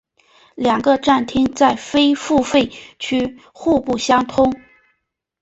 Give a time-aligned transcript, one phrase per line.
[0.55, 4.59] 两个站厅在非付费区互不相通。